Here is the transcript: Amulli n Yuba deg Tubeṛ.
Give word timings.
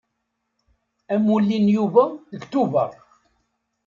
Amulli 1.13 1.57
n 1.59 1.67
Yuba 1.75 2.03
deg 2.31 2.41
Tubeṛ. 2.51 2.91